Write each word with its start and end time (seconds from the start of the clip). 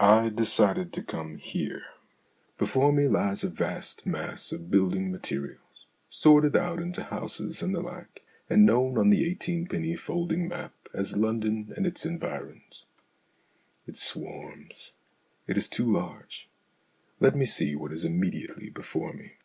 I 0.00 0.28
decided 0.28 0.92
to 0.92 1.02
come 1.02 1.36
here. 1.38 1.84
Before 2.58 2.92
me 2.92 3.08
lies 3.08 3.42
a 3.42 3.48
vast 3.48 4.04
mass 4.04 4.52
of 4.52 4.70
building 4.70 5.10
materials, 5.10 5.86
sorted 6.10 6.54
out 6.54 6.78
into 6.78 7.04
houses 7.04 7.62
and 7.62 7.74
the 7.74 7.80
like, 7.80 8.22
and 8.50 8.66
known 8.66 8.98
on 8.98 9.08
the 9.08 9.24
eighteenpenny 9.24 9.96
folding 9.98 10.46
map 10.46 10.74
as" 10.92 11.16
London 11.16 11.72
and 11.74 11.86
its 11.86 12.04
Environs." 12.04 12.84
It 13.86 13.96
swarms. 13.96 14.92
It 15.46 15.56
is 15.56 15.70
too 15.70 15.90
large. 15.90 16.50
Let 17.18 17.34
me 17.34 17.46
see 17.46 17.74
what 17.74 17.92
is 17.92 18.04
immediately 18.04 18.68
before 18.68 19.14
me. 19.14 19.36